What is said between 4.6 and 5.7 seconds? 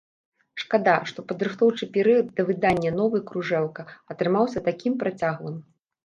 такім працяглым!